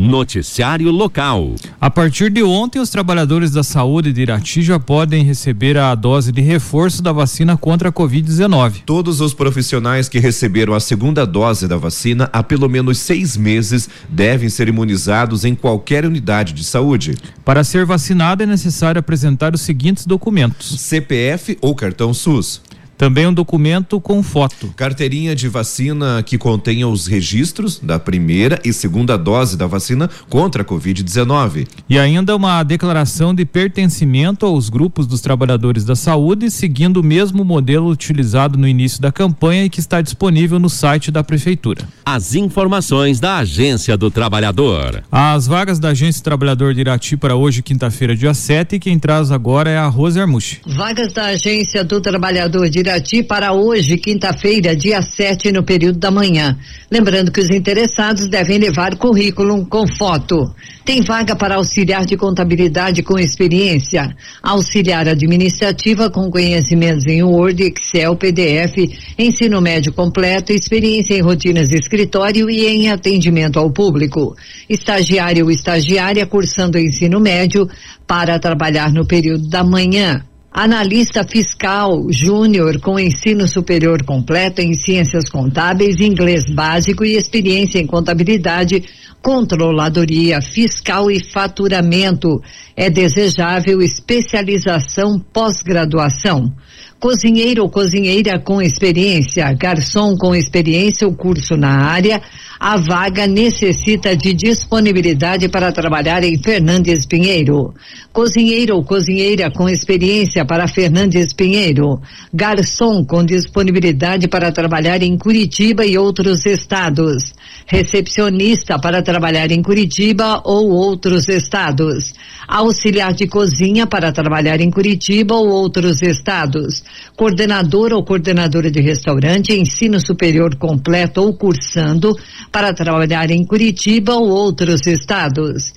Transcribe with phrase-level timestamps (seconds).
[0.00, 1.56] Noticiário local.
[1.80, 6.30] A partir de ontem, os trabalhadores da saúde de Irati já podem receber a dose
[6.30, 8.82] de reforço da vacina contra a Covid-19.
[8.86, 13.90] Todos os profissionais que receberam a segunda dose da vacina há pelo menos seis meses
[14.08, 17.16] devem ser imunizados em qualquer unidade de saúde.
[17.44, 22.62] Para ser vacinado, é necessário apresentar os seguintes documentos: CPF ou cartão SUS.
[22.98, 24.74] Também um documento com foto.
[24.76, 30.62] Carteirinha de vacina que contenha os registros da primeira e segunda dose da vacina contra
[30.62, 31.68] a Covid-19.
[31.88, 37.44] E ainda uma declaração de pertencimento aos grupos dos trabalhadores da saúde, seguindo o mesmo
[37.44, 41.86] modelo utilizado no início da campanha e que está disponível no site da Prefeitura.
[42.04, 45.04] As informações da Agência do Trabalhador.
[45.12, 48.98] As vagas da Agência do Trabalhador de Irati para hoje, quinta-feira, dia 7, e quem
[48.98, 50.60] traz agora é a Rose Armuche.
[50.66, 56.10] Vagas da Agência do Trabalhador de Irati para hoje, quinta-feira, dia 7, no período da
[56.10, 56.56] manhã.
[56.90, 60.50] Lembrando que os interessados devem levar currículo com foto.
[60.86, 68.16] Tem vaga para auxiliar de contabilidade com experiência, auxiliar administrativa com conhecimentos em Word, Excel,
[68.16, 74.34] PDF, ensino médio completo, experiência em rotinas de escritório e em atendimento ao público.
[74.66, 77.68] Estagiário ou estagiária cursando ensino médio
[78.06, 80.24] para trabalhar no período da manhã.
[80.50, 87.86] Analista fiscal júnior com ensino superior completo em ciências contábeis, inglês básico e experiência em
[87.86, 88.82] contabilidade,
[89.22, 92.42] controladoria fiscal e faturamento.
[92.74, 96.50] É desejável especialização pós-graduação.
[96.98, 102.20] Cozinheiro ou cozinheira com experiência, garçom com experiência ou curso na área,
[102.58, 107.72] a vaga necessita de disponibilidade para trabalhar em Fernandes Pinheiro.
[108.12, 112.00] Cozinheiro ou cozinheira com experiência para Fernandes Pinheiro.
[112.32, 117.34] Garçom com disponibilidade para trabalhar em Curitiba e outros estados.
[117.66, 122.14] Recepcionista para trabalhar em Curitiba ou outros estados.
[122.46, 126.82] Auxiliar de cozinha para trabalhar em Curitiba ou outros estados.
[127.16, 132.16] Coordenador ou coordenadora de restaurante, ensino superior completo ou cursando
[132.50, 135.72] para trabalhar em Curitiba ou outros estados.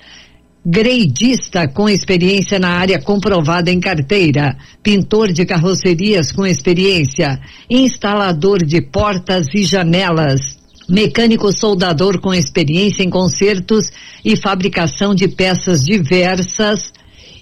[0.64, 8.80] Greidista com experiência na área comprovada em carteira, pintor de carrocerias com experiência, instalador de
[8.80, 13.88] portas e janelas, mecânico soldador com experiência em consertos
[14.24, 16.94] e fabricação de peças diversas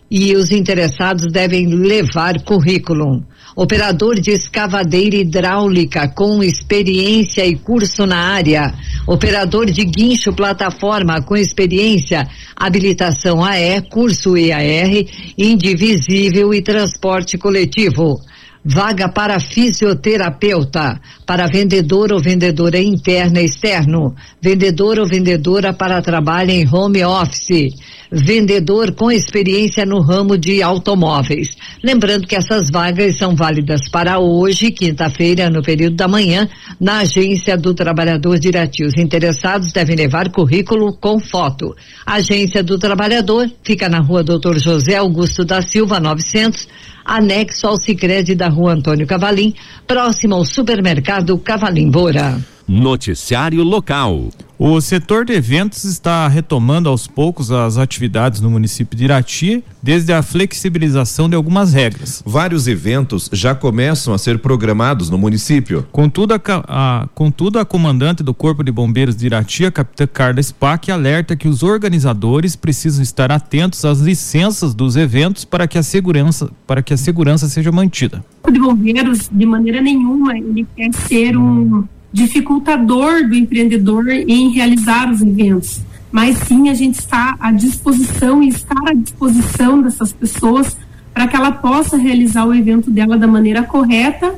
[0.09, 3.21] e os interessados devem levar currículo.
[3.59, 8.73] Operador de escavadeira hidráulica com experiência e curso na área.
[9.05, 12.25] Operador de guincho plataforma com experiência,
[12.55, 15.03] habilitação AE, curso EAR,
[15.37, 18.21] indivisível e transporte coletivo.
[18.63, 26.51] Vaga para fisioterapeuta, para vendedor ou vendedora interna e externo, vendedor ou vendedora para trabalho
[26.51, 27.73] em home office,
[28.11, 31.55] vendedor com experiência no ramo de automóveis.
[31.81, 36.49] Lembrando que essas vagas são válidas para hoje, quinta-feira, no período da manhã,
[36.79, 38.83] na agência do Trabalhador de Irati.
[38.83, 41.73] Os interessados devem levar currículo com foto.
[42.05, 46.67] Agência do Trabalhador fica na rua Doutor José Augusto da Silva, 900
[47.03, 49.53] anexo ao Sicredi da Rua Antônio Cavalim,
[49.87, 52.39] próximo ao supermercado Cavalim Bora.
[52.67, 54.29] Noticiário local.
[54.61, 60.11] O setor de eventos está retomando aos poucos as atividades no município de Irati, desde
[60.11, 62.21] a flexibilização de algumas regras.
[62.25, 65.87] Vários eventos já começam a ser programados no município.
[65.93, 70.43] Contudo, a, a, contudo, a comandante do Corpo de Bombeiros de Irati, a capitã Carla
[70.43, 75.83] Spack, alerta que os organizadores precisam estar atentos às licenças dos eventos para que a
[75.83, 78.25] segurança, para que a segurança seja mantida.
[78.39, 84.49] O Corpo de Bombeiros, de maneira nenhuma, ele quer ser um dificultador do empreendedor em
[84.49, 85.81] realizar os eventos,
[86.11, 90.75] mas sim a gente está à disposição e estar à disposição dessas pessoas
[91.13, 94.33] para que ela possa realizar o evento dela da maneira correta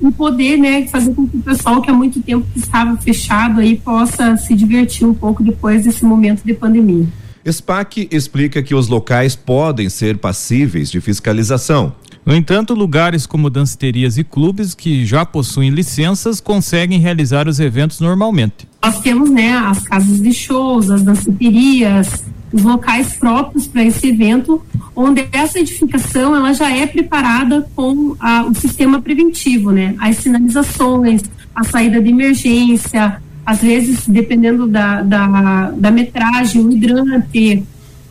[0.00, 3.76] e poder, né, fazer com que o pessoal que há muito tempo estava fechado aí
[3.76, 7.06] possa se divertir um pouco depois desse momento de pandemia.
[7.50, 11.94] SPAC explica que os locais podem ser passíveis de fiscalização.
[12.26, 18.00] No entanto, lugares como danceterias e clubes que já possuem licenças conseguem realizar os eventos
[18.00, 18.66] normalmente.
[18.82, 24.60] Nós temos, né, as casas de shows, as danceterias, os locais próprios para esse evento,
[24.96, 31.22] onde essa edificação ela já é preparada com a, o sistema preventivo, né, as sinalizações,
[31.54, 37.62] a saída de emergência, às vezes dependendo da, da, da metragem, o hidrante,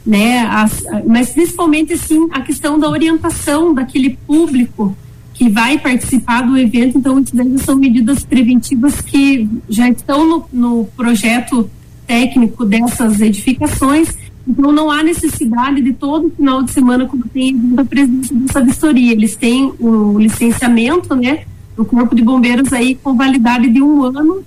[0.05, 0.39] né?
[0.47, 4.95] As, mas principalmente assim a questão da orientação daquele público
[5.33, 6.97] que vai participar do evento.
[6.97, 11.69] Então, isso são medidas preventivas que já estão no, no projeto
[12.07, 14.09] técnico dessas edificações.
[14.47, 19.11] Então não há necessidade de todo final de semana, quando tem a presença dessa vistoria.
[19.11, 24.43] Eles têm o licenciamento, né, do Corpo de Bombeiros aí com validade de um ano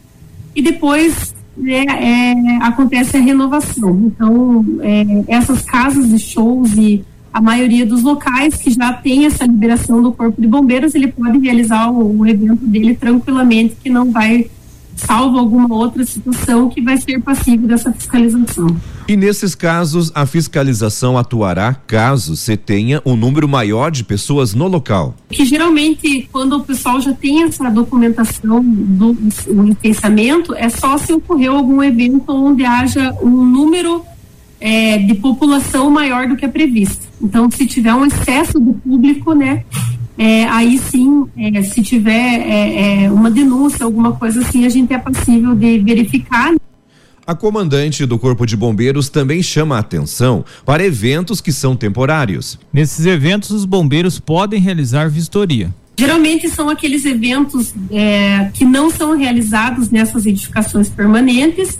[0.54, 3.90] e depois né, é, acontece a renovação.
[4.06, 9.44] Então, é, essas casas de shows e a maioria dos locais que já tem essa
[9.44, 14.10] liberação do Corpo de Bombeiros, ele pode realizar o, o evento dele tranquilamente, que não
[14.10, 14.48] vai
[14.98, 18.76] salvo alguma outra situação que vai ser passível dessa fiscalização.
[19.06, 24.66] E nesses casos, a fiscalização atuará caso se tenha um número maior de pessoas no
[24.66, 25.14] local.
[25.30, 29.16] Que geralmente, quando o pessoal já tem essa documentação do
[29.64, 34.04] licenciamento, é só se ocorreu algum evento onde haja um número
[34.60, 37.06] é, de população maior do que é previsto.
[37.22, 39.64] Então, se tiver um excesso do público, né,
[40.18, 44.92] é, aí sim, é, se tiver é, é, uma denúncia, alguma coisa assim, a gente
[44.92, 46.54] é passível de verificar.
[47.24, 52.58] A comandante do Corpo de Bombeiros também chama a atenção para eventos que são temporários.
[52.72, 55.72] Nesses eventos, os bombeiros podem realizar vistoria.
[55.96, 61.78] Geralmente são aqueles eventos é, que não são realizados nessas edificações permanentes.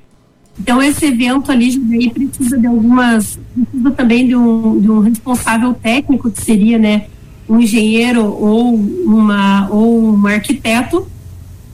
[0.61, 5.73] Então esse evento ali daí precisa de algumas, precisa também de um, de um responsável
[5.73, 7.07] técnico que seria, né,
[7.49, 11.07] um engenheiro ou uma ou um arquiteto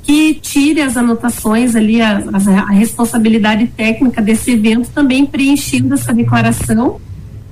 [0.03, 2.23] que tire as anotações ali, a,
[2.69, 7.01] a, responsabilidade técnica desse evento também preenchendo essa declaração.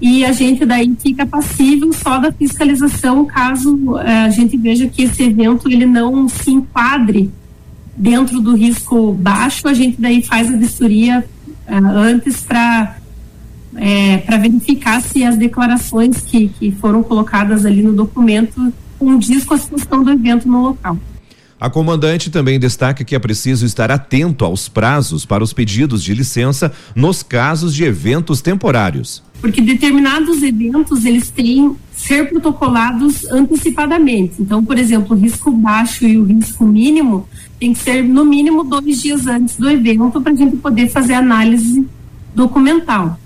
[0.00, 5.04] E a gente daí fica passível só da fiscalização caso eh, a gente veja que
[5.04, 7.30] esse evento ele não se enquadre
[7.96, 11.24] dentro do risco baixo, a gente daí faz a vistoria
[11.68, 12.96] uh, antes para
[13.74, 19.54] é, para verificar se as declarações que, que foram colocadas ali no documento condiz com
[19.54, 20.98] a situação do evento no local.
[21.62, 26.12] A comandante também destaca que é preciso estar atento aos prazos para os pedidos de
[26.12, 29.22] licença nos casos de eventos temporários.
[29.40, 34.42] Porque determinados eventos eles têm ser protocolados antecipadamente.
[34.42, 37.28] Então, por exemplo, o risco baixo e o risco mínimo
[37.60, 41.14] tem que ser no mínimo dois dias antes do evento para a gente poder fazer
[41.14, 41.86] análise
[42.34, 43.20] documental.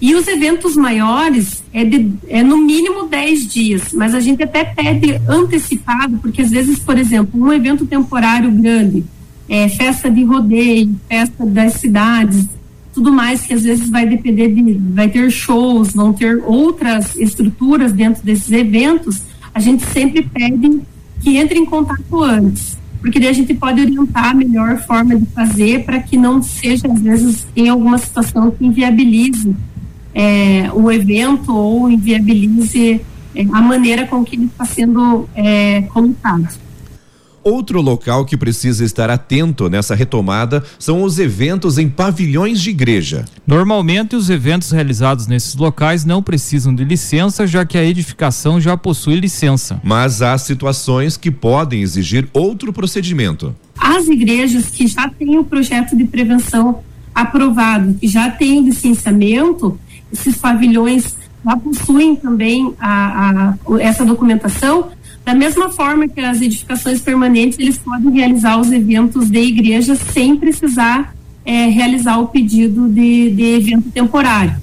[0.00, 4.64] E os eventos maiores é, de, é no mínimo 10 dias, mas a gente até
[4.64, 9.04] pede antecipado, porque às vezes, por exemplo, um evento temporário grande,
[9.48, 12.46] é, festa de rodeio, festa das cidades,
[12.92, 17.92] tudo mais que às vezes vai depender de, vai ter shows, vão ter outras estruturas
[17.92, 19.22] dentro desses eventos,
[19.54, 20.80] a gente sempre pede
[21.20, 25.26] que entre em contato antes porque daí a gente pode orientar a melhor forma de
[25.26, 29.52] fazer para que não seja, às vezes, em alguma situação que inviabilize
[30.14, 33.00] é, o evento ou inviabilize
[33.34, 36.48] é, a maneira com que ele está sendo é, colocado.
[37.44, 43.24] Outro local que precisa estar atento nessa retomada são os eventos em pavilhões de igreja.
[43.44, 48.76] Normalmente, os eventos realizados nesses locais não precisam de licença, já que a edificação já
[48.76, 49.80] possui licença.
[49.82, 53.52] Mas há situações que podem exigir outro procedimento.
[53.76, 56.78] As igrejas que já têm o projeto de prevenção
[57.12, 59.78] aprovado, que já têm licenciamento,
[60.12, 64.90] esses pavilhões já possuem também a, a, essa documentação
[65.24, 70.36] da mesma forma que as edificações permanentes, eles podem realizar os eventos de igreja sem
[70.36, 71.14] precisar
[71.44, 74.54] é, realizar o pedido de, de evento temporário.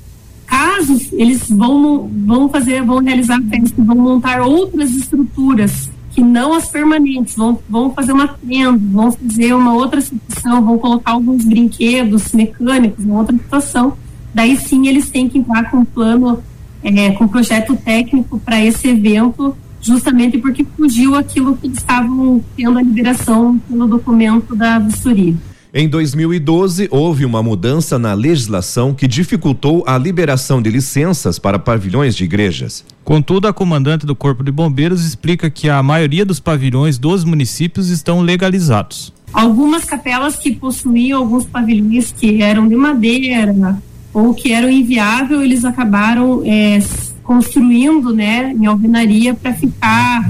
[0.45, 6.67] Caso eles vão, vão fazer, vão realizar festa, vão montar outras estruturas que não as
[6.67, 12.31] permanentes, vão, vão fazer uma tenda, vão fazer uma outra situação, vão colocar alguns brinquedos
[12.33, 13.93] mecânicos, uma outra situação,
[14.33, 16.43] daí sim eles têm que entrar com um plano,
[16.83, 22.43] é, com um projeto técnico para esse evento, justamente porque fugiu aquilo que eles estavam
[22.55, 25.35] tendo a liberação pelo documento da vistoria.
[25.71, 32.15] Em 2012, houve uma mudança na legislação que dificultou a liberação de licenças para pavilhões
[32.15, 32.83] de igrejas.
[33.03, 37.89] Contudo, a comandante do Corpo de Bombeiros explica que a maioria dos pavilhões dos municípios
[37.89, 39.13] estão legalizados.
[39.31, 43.79] Algumas capelas que possuíam alguns pavilhões que eram de madeira
[44.13, 46.79] ou que eram inviáveis, eles acabaram é,
[47.23, 50.29] construindo né, em alvenaria para ficar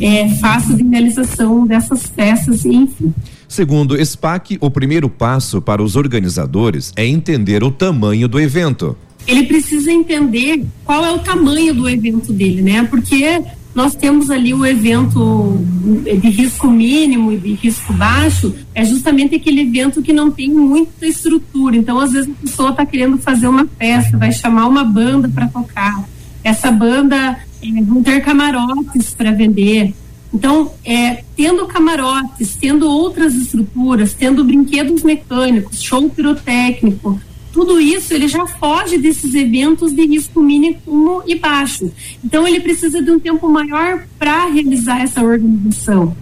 [0.00, 3.12] é, fácil de realização dessas peças, enfim.
[3.48, 8.96] Segundo SPAC, o primeiro passo para os organizadores é entender o tamanho do evento.
[9.26, 12.84] Ele precisa entender qual é o tamanho do evento dele, né?
[12.84, 13.42] Porque
[13.76, 15.62] nós temos ali o evento
[16.02, 21.06] de risco mínimo e de risco baixo, é justamente aquele evento que não tem muita
[21.06, 21.76] estrutura.
[21.76, 25.46] Então, às vezes, a pessoa está querendo fazer uma festa, vai chamar uma banda para
[25.48, 26.08] tocar.
[26.42, 29.92] Essa banda é, vão ter camarotes para vender.
[30.32, 37.20] Então, é, tendo camarotes, tendo outras estruturas, tendo brinquedos mecânicos, show pirotécnico,
[37.56, 41.90] tudo isso ele já foge desses eventos de risco mínimo e baixo.
[42.22, 46.14] Então, ele precisa de um tempo maior para realizar essa organização.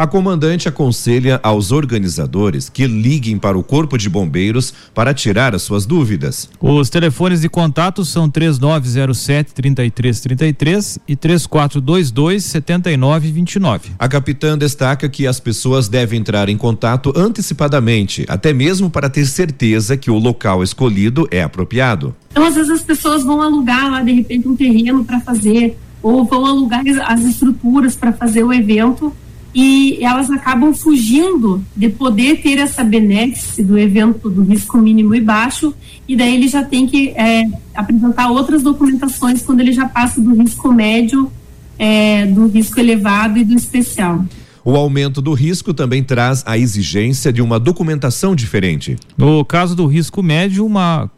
[0.00, 5.60] A comandante aconselha aos organizadores que liguem para o Corpo de Bombeiros para tirar as
[5.60, 6.48] suas dúvidas.
[6.58, 13.90] Os telefones de contato são 3907 3333 e 3422 7929.
[13.98, 19.26] A capitã destaca que as pessoas devem entrar em contato antecipadamente, até mesmo para ter
[19.26, 22.16] certeza que o local escolhido é apropriado.
[22.30, 26.24] Então, às vezes as pessoas vão alugar lá de repente um terreno para fazer ou
[26.24, 29.14] vão alugar as estruturas para fazer o evento
[29.54, 35.20] e elas acabam fugindo de poder ter essa benéfice do evento do risco mínimo e
[35.20, 35.74] baixo,
[36.06, 40.34] e daí ele já tem que é, apresentar outras documentações quando ele já passa do
[40.34, 41.30] risco médio,
[41.78, 44.24] é, do risco elevado e do especial.
[44.64, 48.96] O aumento do risco também traz a exigência de uma documentação diferente.
[49.16, 51.10] No caso do risco médio, uma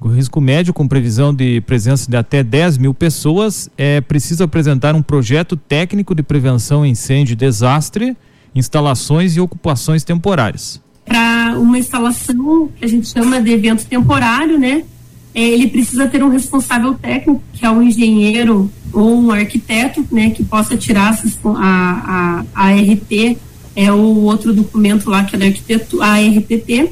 [0.00, 4.94] o risco médio com previsão de presença de até 10 mil pessoas é preciso apresentar
[4.94, 8.16] um projeto técnico de prevenção incêndio e desastre,
[8.54, 10.80] instalações e ocupações temporárias.
[11.04, 14.84] Para uma instalação que a gente chama de evento temporário, né?
[15.34, 20.30] É, ele precisa ter um responsável técnico, que é um engenheiro ou um arquiteto, né,
[20.30, 23.38] que possa tirar a, a, a RT,
[23.76, 26.90] é o outro documento lá que é da arquitetura, a RTT,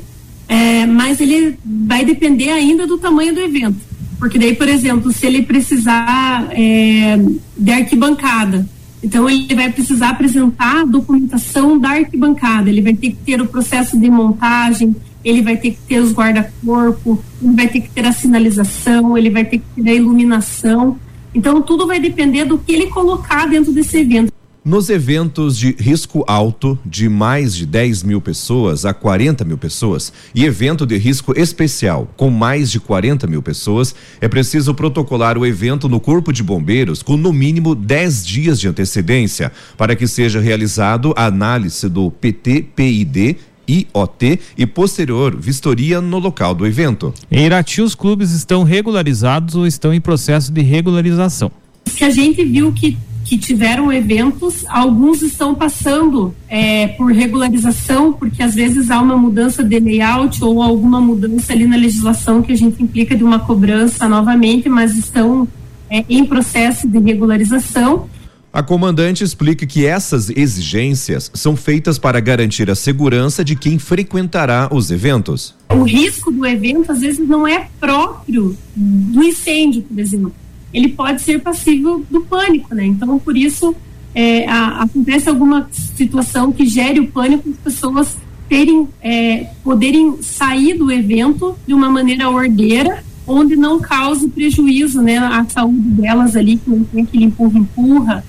[0.49, 3.77] é, mas ele vai depender ainda do tamanho do evento.
[4.19, 7.17] Porque daí, por exemplo, se ele precisar é,
[7.57, 8.67] de arquibancada,
[9.03, 13.47] então ele vai precisar apresentar a documentação da arquibancada, ele vai ter que ter o
[13.47, 18.07] processo de montagem, ele vai ter que ter os guarda-corpo, ele vai ter que ter
[18.07, 20.99] a sinalização, ele vai ter que ter a iluminação.
[21.33, 24.33] Então tudo vai depender do que ele colocar dentro desse evento.
[24.69, 30.13] Nos eventos de risco alto, de mais de 10 mil pessoas a 40 mil pessoas,
[30.35, 35.47] e evento de risco especial, com mais de 40 mil pessoas, é preciso protocolar o
[35.47, 40.39] evento no Corpo de Bombeiros com no mínimo 10 dias de antecedência, para que seja
[40.39, 47.15] realizado a análise do PT-PID IOT e posterior vistoria no local do evento.
[47.31, 51.51] Em Irati, os clubes estão regularizados ou estão em processo de regularização.
[51.87, 58.43] Se a gente viu que que tiveram eventos, alguns estão passando é, por regularização, porque
[58.43, 62.57] às vezes há uma mudança de layout ou alguma mudança ali na legislação que a
[62.57, 65.47] gente implica de uma cobrança novamente, mas estão
[65.91, 68.09] é, em processo de regularização.
[68.51, 74.71] A comandante explica que essas exigências são feitas para garantir a segurança de quem frequentará
[74.73, 75.55] os eventos.
[75.69, 80.33] O risco do evento às vezes não é próprio do incêndio, por exemplo
[80.73, 82.85] ele pode ser passível do pânico, né?
[82.85, 83.75] Então, por isso,
[84.15, 88.17] é, a, acontece alguma situação que gere o pânico, as pessoas
[88.49, 95.19] terem, é, poderem sair do evento de uma maneira ordeira, onde não cause prejuízo, né,
[95.19, 98.25] à saúde delas ali, que não tem aquele empurra-empurra,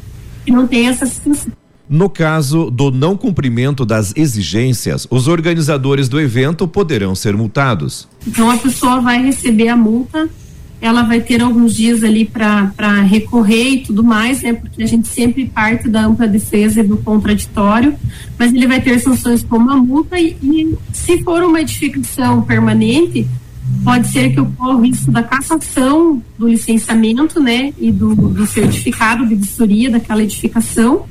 [0.46, 1.54] que não tem essa situação.
[1.90, 8.08] No caso do não cumprimento das exigências, os organizadores do evento poderão ser multados.
[8.28, 10.30] Então a pessoa vai receber a multa
[10.82, 14.54] ela vai ter alguns dias ali para recorrer e tudo mais, né?
[14.54, 17.96] Porque a gente sempre parte da ampla defesa e do contraditório,
[18.38, 23.28] mas ele vai ter sanções como a multa e, e se for uma edificação permanente,
[23.84, 27.74] pode ser que ocorra o risco da cassação do licenciamento, né?
[27.78, 31.06] E do, do certificado de vistoria daquela edificação.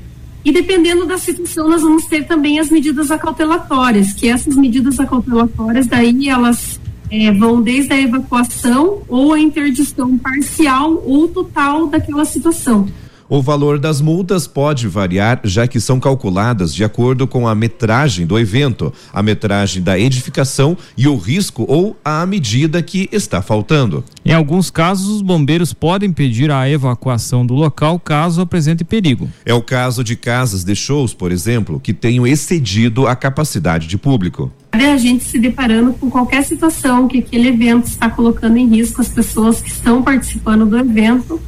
[0.45, 5.87] E dependendo da situação, nós vamos ter também as medidas acautelatórias, que essas medidas acautelatórias
[5.87, 12.89] daí elas é, vão desde a evacuação ou a interdição parcial ou total daquela situação.
[13.31, 18.27] O valor das multas pode variar, já que são calculadas de acordo com a metragem
[18.27, 24.03] do evento, a metragem da edificação e o risco ou a medida que está faltando.
[24.25, 29.29] Em alguns casos, os bombeiros podem pedir a evacuação do local caso apresente perigo.
[29.45, 33.99] É o caso de casas de shows, por exemplo, que tenham excedido a capacidade de
[33.99, 34.51] público.
[34.87, 39.09] A gente se deparando com qualquer situação que aquele evento está colocando em risco as
[39.09, 41.41] pessoas que estão participando do evento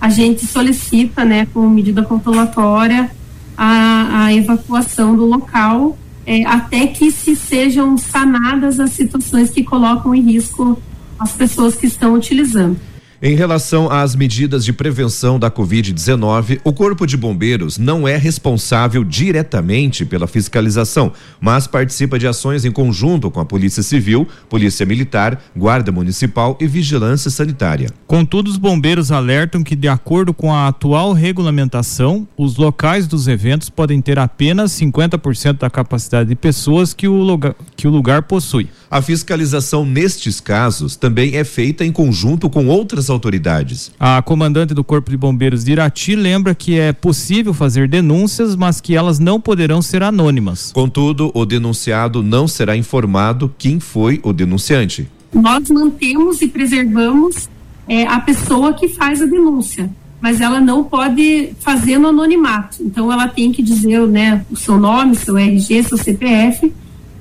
[0.00, 3.10] a gente solicita, né, com medida controlatória,
[3.56, 10.14] a, a evacuação do local é, até que se sejam sanadas as situações que colocam
[10.14, 10.80] em risco
[11.18, 12.78] as pessoas que estão utilizando.
[13.22, 19.02] Em relação às medidas de prevenção da Covid-19, o Corpo de Bombeiros não é responsável
[19.02, 25.40] diretamente pela fiscalização, mas participa de ações em conjunto com a Polícia Civil, Polícia Militar,
[25.56, 27.88] Guarda Municipal e Vigilância Sanitária.
[28.06, 33.70] Contudo, os bombeiros alertam que, de acordo com a atual regulamentação, os locais dos eventos
[33.70, 38.68] podem ter apenas 50% da capacidade de pessoas que o lugar, que o lugar possui.
[38.90, 43.90] A fiscalização nestes casos também é feita em conjunto com outras autoridades.
[43.98, 48.80] A comandante do Corpo de Bombeiros de Irati lembra que é possível fazer denúncias, mas
[48.80, 50.72] que elas não poderão ser anônimas.
[50.72, 55.08] Contudo, o denunciado não será informado quem foi o denunciante.
[55.32, 57.48] Nós mantemos e preservamos
[57.88, 62.78] é, a pessoa que faz a denúncia mas ela não pode fazer no anonimato.
[62.80, 66.72] Então ela tem que dizer, né, o seu nome, seu RG, seu CPF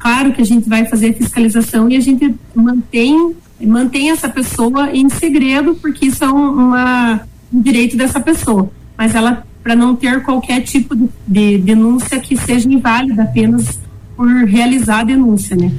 [0.05, 4.91] claro que a gente vai fazer a fiscalização e a gente mantém, mantém essa pessoa
[4.91, 7.21] em segredo, porque isso é um, uma,
[7.53, 8.69] um direito dessa pessoa.
[8.97, 10.95] Mas ela, para não ter qualquer tipo
[11.27, 13.79] de denúncia que seja inválida apenas
[14.15, 15.71] por realizar a denúncia, né?